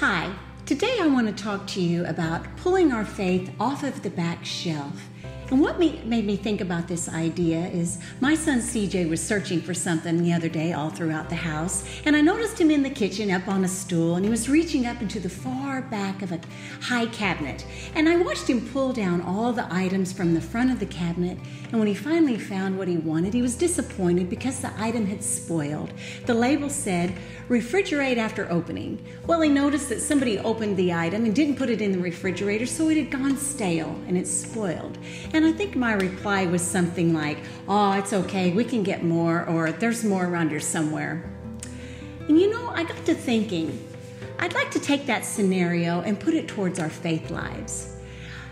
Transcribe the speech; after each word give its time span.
Hi, 0.00 0.34
today 0.64 0.96
I 0.98 1.08
want 1.08 1.26
to 1.26 1.44
talk 1.44 1.66
to 1.66 1.80
you 1.82 2.06
about 2.06 2.56
pulling 2.56 2.90
our 2.90 3.04
faith 3.04 3.52
off 3.60 3.82
of 3.82 4.02
the 4.02 4.08
back 4.08 4.46
shelf 4.46 5.10
and 5.50 5.60
what 5.60 5.80
made 5.80 6.06
me 6.06 6.36
think 6.36 6.60
about 6.60 6.86
this 6.86 7.08
idea 7.08 7.66
is 7.66 7.98
my 8.20 8.36
son 8.36 8.60
CJ 8.60 9.10
was 9.10 9.20
searching 9.20 9.60
for 9.60 9.74
something 9.74 10.22
the 10.22 10.32
other 10.32 10.48
day 10.48 10.74
all 10.74 10.90
throughout 10.90 11.28
the 11.28 11.34
house, 11.34 11.84
and 12.04 12.14
I 12.14 12.20
noticed 12.20 12.60
him 12.60 12.70
in 12.70 12.84
the 12.84 12.90
kitchen 12.90 13.32
up 13.32 13.48
on 13.48 13.64
a 13.64 13.68
stool, 13.68 14.14
and 14.14 14.24
he 14.24 14.30
was 14.30 14.48
reaching 14.48 14.86
up 14.86 15.02
into 15.02 15.18
the 15.18 15.28
far 15.28 15.82
back 15.82 16.22
of 16.22 16.30
a 16.30 16.40
high 16.80 17.06
cabinet. 17.06 17.66
And 17.96 18.08
I 18.08 18.16
watched 18.16 18.48
him 18.48 18.68
pull 18.68 18.92
down 18.92 19.22
all 19.22 19.52
the 19.52 19.66
items 19.74 20.12
from 20.12 20.34
the 20.34 20.40
front 20.40 20.70
of 20.70 20.78
the 20.78 20.86
cabinet, 20.86 21.36
and 21.70 21.80
when 21.80 21.88
he 21.88 21.94
finally 21.94 22.38
found 22.38 22.78
what 22.78 22.86
he 22.86 22.98
wanted, 22.98 23.34
he 23.34 23.42
was 23.42 23.56
disappointed 23.56 24.30
because 24.30 24.60
the 24.60 24.72
item 24.80 25.04
had 25.04 25.22
spoiled. 25.22 25.92
The 26.26 26.34
label 26.34 26.70
said, 26.70 27.12
refrigerate 27.48 28.18
after 28.18 28.50
opening. 28.52 29.04
Well, 29.26 29.40
he 29.40 29.48
noticed 29.48 29.88
that 29.88 30.00
somebody 30.00 30.38
opened 30.38 30.76
the 30.76 30.92
item 30.92 31.24
and 31.24 31.34
didn't 31.34 31.56
put 31.56 31.70
it 31.70 31.80
in 31.80 31.90
the 31.90 31.98
refrigerator, 31.98 32.66
so 32.66 32.88
it 32.88 32.96
had 32.96 33.10
gone 33.10 33.36
stale 33.36 34.00
and 34.06 34.16
it's 34.16 34.30
spoiled. 34.30 34.96
And 35.32 35.39
and 35.40 35.48
I 35.48 35.52
think 35.52 35.74
my 35.74 35.94
reply 35.94 36.44
was 36.44 36.60
something 36.60 37.14
like, 37.14 37.38
Oh, 37.66 37.92
it's 37.92 38.12
okay, 38.12 38.52
we 38.52 38.62
can 38.62 38.82
get 38.82 39.02
more, 39.02 39.46
or 39.46 39.72
there's 39.72 40.04
more 40.04 40.26
around 40.26 40.50
here 40.50 40.60
somewhere. 40.60 41.24
And 42.28 42.38
you 42.38 42.50
know, 42.50 42.68
I 42.68 42.84
got 42.84 43.06
to 43.06 43.14
thinking, 43.14 43.82
I'd 44.38 44.52
like 44.52 44.70
to 44.72 44.78
take 44.78 45.06
that 45.06 45.24
scenario 45.24 46.02
and 46.02 46.20
put 46.20 46.34
it 46.34 46.46
towards 46.46 46.78
our 46.78 46.90
faith 46.90 47.30
lives. 47.30 47.96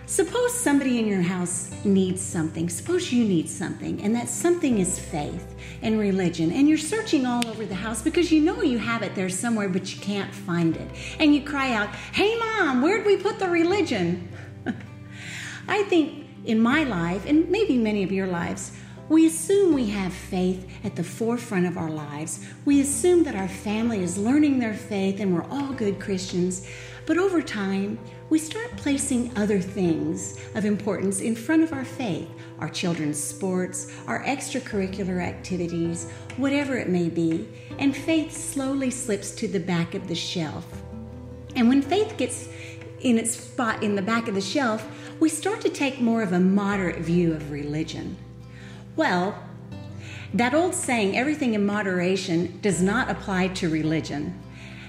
Suppose 0.06 0.55
somebody 0.55 0.98
in 0.98 1.06
your 1.06 1.20
house 1.20 1.70
needs 1.84 2.22
something. 2.22 2.70
Suppose 2.70 3.12
you 3.12 3.22
need 3.22 3.50
something, 3.50 4.00
and 4.00 4.16
that 4.16 4.31
something 4.31 4.78
is 4.78 4.98
faith 4.98 5.56
and 5.83 5.98
religion. 5.98 6.50
And 6.50 6.70
you're 6.70 6.78
searching 6.78 7.27
all 7.27 7.47
over 7.48 7.66
the 7.66 7.75
house 7.75 8.00
because 8.00 8.33
you 8.33 8.41
know 8.41 8.62
you 8.62 8.78
have 8.78 9.03
it 9.03 9.14
there 9.14 9.28
somewhere, 9.28 9.69
but 9.69 9.94
you 9.94 10.00
can't 10.00 10.34
find 10.34 10.75
it. 10.75 10.89
And 11.19 11.34
you 11.34 11.42
cry 11.42 11.75
out, 11.75 11.91
Hey, 12.14 12.34
mom, 12.39 12.81
where'd 12.81 13.05
we 13.05 13.19
put 13.19 13.39
the 13.39 13.50
religion? 13.50 14.27
I 15.69 15.83
think 15.83 16.28
in 16.44 16.61
my 16.61 16.84
life, 16.84 17.27
and 17.27 17.48
maybe 17.48 17.77
many 17.77 18.03
of 18.03 18.12
your 18.12 18.27
lives, 18.27 18.72
we 19.08 19.27
assume 19.27 19.72
we 19.72 19.89
have 19.89 20.12
faith 20.12 20.70
at 20.84 20.94
the 20.94 21.03
forefront 21.03 21.67
of 21.67 21.78
our 21.78 21.91
lives. 21.91 22.44
We 22.67 22.81
assume 22.81 23.25
that 23.25 23.34
our 23.34 23.48
family 23.48 24.03
is 24.03 24.19
learning 24.19 24.59
their 24.59 24.75
faith 24.75 25.20
and 25.20 25.34
we're 25.34 25.48
all 25.50 25.72
good 25.72 25.98
Christians. 25.98 26.69
But 27.06 27.16
over 27.16 27.41
time, 27.41 27.98
we 28.28 28.39
start 28.39 28.77
placing 28.77 29.34
other 29.34 29.61
things 29.61 30.39
of 30.55 30.66
importance 30.66 31.20
in 31.20 31.34
front 31.34 31.62
of 31.62 31.72
our 31.72 31.84
faith 31.84 32.28
our 32.59 32.69
children's 32.69 33.22
sports, 33.22 33.92
our 34.09 34.22
extracurricular 34.25 35.22
activities, 35.22 36.11
whatever 36.36 36.77
it 36.77 36.89
may 36.89 37.09
be, 37.09 37.48
and 37.78 37.97
faith 37.97 38.36
slowly 38.36 38.91
slips 38.91 39.31
to 39.31 39.47
the 39.47 39.61
back 39.61 39.94
of 39.94 40.09
the 40.09 40.14
shelf. 40.14 40.66
And 41.55 41.69
when 41.69 41.83
faith 41.83 42.16
gets 42.16 42.48
in 43.00 43.18
its 43.18 43.32
spot 43.32 43.82
in 43.82 43.94
the 43.94 44.02
back 44.02 44.28
of 44.28 44.34
the 44.34 44.41
shelf, 44.41 44.88
we 45.20 45.28
start 45.28 45.60
to 45.62 45.68
take 45.68 46.00
more 46.00 46.22
of 46.22 46.32
a 46.32 46.41
moderate 46.41 47.00
view 47.00 47.32
of 47.32 47.50
religion. 47.50 48.16
Well, 48.96 49.42
that 50.34 50.54
old 50.54 50.74
saying, 50.74 51.16
everything 51.16 51.54
in 51.54 51.64
moderation, 51.64 52.58
does 52.60 52.82
not 52.82 53.10
apply 53.10 53.48
to 53.48 53.69
religion. 53.69 54.38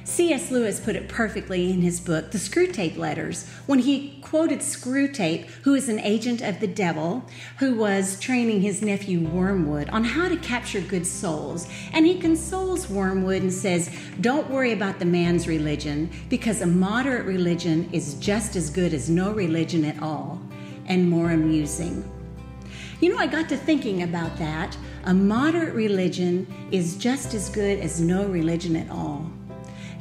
C.S. 0.09 0.49
Lewis 0.49 0.79
put 0.79 0.95
it 0.95 1.07
perfectly 1.07 1.69
in 1.69 1.81
his 1.81 1.99
book, 1.99 2.31
The 2.31 2.39
Screwtape 2.39 2.97
Letters, 2.97 3.47
when 3.67 3.77
he 3.77 4.17
quoted 4.23 4.59
Screwtape, 4.59 5.45
who 5.61 5.75
is 5.75 5.87
an 5.87 5.99
agent 5.99 6.41
of 6.41 6.59
the 6.59 6.67
devil, 6.67 7.23
who 7.59 7.75
was 7.75 8.19
training 8.19 8.61
his 8.61 8.81
nephew 8.81 9.19
Wormwood 9.19 9.87
on 9.89 10.03
how 10.03 10.27
to 10.27 10.35
capture 10.37 10.81
good 10.81 11.05
souls. 11.05 11.67
And 11.93 12.07
he 12.07 12.19
consoles 12.19 12.89
Wormwood 12.89 13.43
and 13.43 13.53
says, 13.53 13.95
Don't 14.19 14.49
worry 14.49 14.71
about 14.71 14.97
the 14.97 15.05
man's 15.05 15.47
religion, 15.47 16.09
because 16.27 16.61
a 16.61 16.67
moderate 16.67 17.27
religion 17.27 17.87
is 17.93 18.15
just 18.15 18.55
as 18.55 18.71
good 18.71 18.95
as 18.95 19.11
no 19.11 19.31
religion 19.31 19.85
at 19.85 20.01
all, 20.01 20.41
and 20.87 21.07
more 21.07 21.31
amusing. 21.31 22.03
You 22.99 23.13
know, 23.13 23.19
I 23.19 23.27
got 23.27 23.47
to 23.49 23.57
thinking 23.57 24.01
about 24.01 24.35
that. 24.37 24.75
A 25.05 25.13
moderate 25.13 25.75
religion 25.75 26.47
is 26.71 26.97
just 26.97 27.35
as 27.35 27.47
good 27.47 27.79
as 27.79 28.01
no 28.01 28.25
religion 28.25 28.75
at 28.75 28.89
all. 28.89 29.31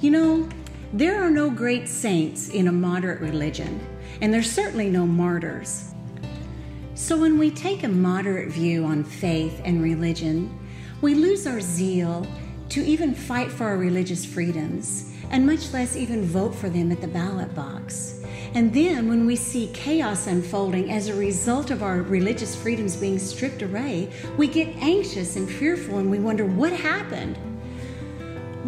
You 0.01 0.13
know, 0.13 0.49
there 0.93 1.21
are 1.21 1.29
no 1.29 1.51
great 1.51 1.89
saints 1.89 2.51
in 2.51 2.69
a 2.69 2.73
moderate 2.73 3.21
religion, 3.21 3.85
and 4.21 4.33
there's 4.33 4.49
certainly 4.49 4.89
no 4.89 5.05
martyrs. 5.05 5.93
So 6.95 7.17
when 7.17 7.37
we 7.37 7.51
take 7.51 7.83
a 7.83 7.89
moderate 7.89 8.51
view 8.51 8.85
on 8.85 9.03
faith 9.03 9.61
and 9.65 9.83
religion, 9.83 10.57
we 11.01 11.17
lose 11.17 11.49
our 11.49 11.61
zeal 11.61 12.25
to 12.69 12.85
even 12.85 13.13
fight 13.13 13.51
for 13.51 13.65
our 13.65 13.77
religious 13.77 14.25
freedoms, 14.25 15.13
and 15.31 15.45
much 15.45 15.73
less 15.73 15.97
even 15.97 16.25
vote 16.25 16.55
for 16.55 16.69
them 16.69 16.93
at 16.93 17.01
the 17.01 17.09
ballot 17.09 17.53
box. 17.57 18.23
And 18.55 18.73
then 18.73 19.09
when 19.09 19.27
we 19.27 19.35
see 19.35 19.69
chaos 19.75 20.29
unfolding 20.29 20.93
as 20.93 21.09
a 21.09 21.15
result 21.15 21.73
of 21.73 21.83
our 21.83 22.03
religious 22.03 22.55
freedoms 22.55 22.95
being 22.95 23.19
stripped 23.19 23.63
away, 23.63 24.13
we 24.37 24.47
get 24.47 24.69
anxious 24.77 25.35
and 25.35 25.51
fearful 25.51 25.99
and 25.99 26.09
we 26.09 26.21
wonder 26.21 26.47
what 26.47 26.73
happened. 26.73 27.37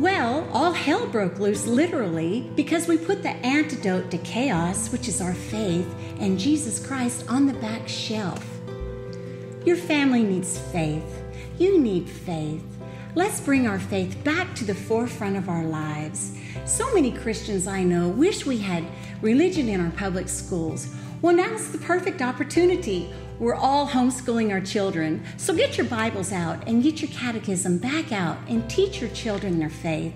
Well, 0.00 0.48
all 0.54 0.72
hell 0.72 1.06
broke 1.06 1.38
loose 1.38 1.66
literally 1.66 2.50
because 2.56 2.88
we 2.88 2.96
put 2.96 3.22
the 3.22 3.36
antidote 3.44 4.10
to 4.12 4.16
chaos, 4.16 4.90
which 4.90 5.08
is 5.08 5.20
our 5.20 5.34
faith, 5.34 5.94
and 6.18 6.38
Jesus 6.38 6.84
Christ 6.84 7.26
on 7.28 7.44
the 7.44 7.52
back 7.52 7.86
shelf. 7.86 8.42
Your 9.66 9.76
family 9.76 10.22
needs 10.22 10.58
faith. 10.58 11.22
You 11.58 11.78
need 11.78 12.08
faith. 12.08 12.64
Let's 13.14 13.42
bring 13.42 13.68
our 13.68 13.78
faith 13.78 14.16
back 14.24 14.54
to 14.54 14.64
the 14.64 14.74
forefront 14.74 15.36
of 15.36 15.50
our 15.50 15.64
lives. 15.64 16.34
So 16.64 16.94
many 16.94 17.12
Christians 17.12 17.66
I 17.66 17.82
know 17.82 18.08
wish 18.08 18.46
we 18.46 18.56
had 18.56 18.86
religion 19.20 19.68
in 19.68 19.82
our 19.82 19.90
public 19.90 20.30
schools. 20.30 20.94
Well, 21.20 21.36
now's 21.36 21.72
the 21.72 21.78
perfect 21.78 22.22
opportunity. 22.22 23.12
We're 23.40 23.54
all 23.54 23.88
homeschooling 23.88 24.50
our 24.50 24.60
children, 24.60 25.24
so 25.38 25.54
get 25.54 25.78
your 25.78 25.86
Bibles 25.86 26.30
out 26.30 26.68
and 26.68 26.82
get 26.82 27.00
your 27.00 27.10
catechism 27.10 27.78
back 27.78 28.12
out 28.12 28.36
and 28.48 28.68
teach 28.68 29.00
your 29.00 29.08
children 29.10 29.58
their 29.58 29.70
faith. 29.70 30.12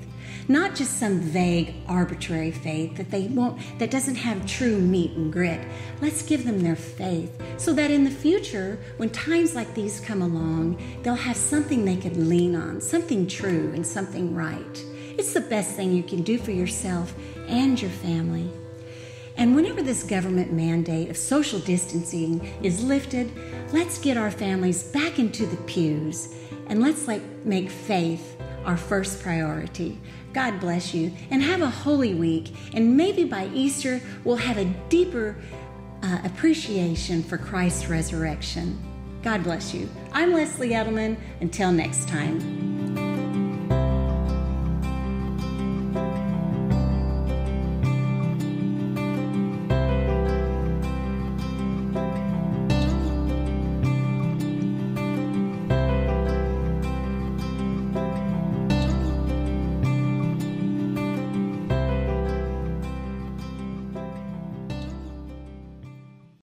Not 0.47 0.75
just 0.75 1.01
some 1.01 1.21
vague, 1.21 1.75
arbitrary 1.89 2.51
faith 2.51 2.99
that 2.99 3.11
they 3.11 3.29
won't 3.29 3.59
that 3.79 3.91
doesn't 3.91 4.17
have 4.17 4.45
true 4.45 4.79
meat 4.79 5.13
and 5.13 5.33
grit. 5.33 5.67
Let's 6.03 6.21
give 6.21 6.45
them 6.45 6.61
their 6.61 6.77
faith 6.77 7.41
so 7.57 7.73
that 7.73 7.91
in 7.91 8.05
the 8.05 8.11
future, 8.11 8.79
when 8.99 9.09
times 9.09 9.55
like 9.55 9.73
these 9.75 10.01
come 10.01 10.21
along, 10.21 10.79
they'll 11.03 11.15
have 11.15 11.39
something 11.39 11.83
they 11.83 11.97
can 11.97 12.29
lean 12.29 12.55
on, 12.55 12.79
something 12.79 13.27
true 13.27 13.73
and 13.75 13.87
something 13.87 14.35
right. 14.35 14.85
It's 15.17 15.33
the 15.33 15.41
best 15.41 15.77
thing 15.77 15.95
you 15.95 16.03
can 16.03 16.25
do 16.25 16.37
for 16.37 16.51
yourself 16.51 17.15
and 17.49 17.81
your 17.81 17.91
family. 17.91 18.51
And 19.37 19.57
whenever 19.57 19.83
this 19.83 20.05
government 20.05 20.53
mandate 20.53 21.11
of 21.11 21.17
social 21.17 21.59
distancing 21.59 22.41
is 22.63 22.83
lifted, 22.83 23.33
let's 23.73 23.99
get 23.99 24.17
our 24.17 24.31
families 24.31 24.83
back 24.85 25.19
into 25.19 25.47
the 25.47 25.57
pews 25.65 26.35
and 26.69 26.81
let's 26.81 27.09
like 27.09 27.23
make 27.45 27.69
faith 27.69 28.41
our 28.65 28.77
first 28.77 29.23
priority. 29.23 30.01
God 30.33 30.61
bless 30.61 30.95
you 30.95 31.13
and 31.31 31.43
have 31.43 31.63
a 31.63 31.71
holy 31.71 32.15
week. 32.15 32.55
And 32.75 32.97
maybe 32.97 33.25
by 33.25 33.47
Easter, 33.55 34.01
we'll 34.25 34.37
have 34.37 34.59
a 34.59 34.65
deeper 34.89 35.37
uh, 36.03 36.19
appreciation 36.25 37.23
for 37.23 37.39
Christ's 37.39 37.87
resurrection. 37.89 38.79
God 39.23 39.43
bless 39.43 39.73
you. 39.73 39.89
I'm 40.13 40.33
Leslie 40.33 40.71
Eddleman. 40.71 41.17
Until 41.41 41.73
next 41.73 42.09
time. 42.09 42.54